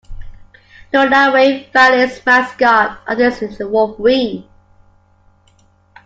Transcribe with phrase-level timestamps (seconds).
[0.91, 4.49] Nodaway Valley's mascot of is the wolverine.